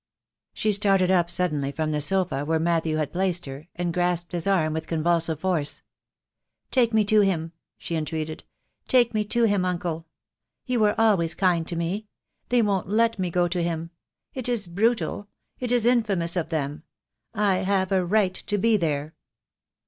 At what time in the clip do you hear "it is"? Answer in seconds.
14.33-14.65, 15.59-15.85